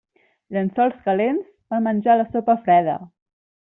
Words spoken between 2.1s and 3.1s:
la sopa freda.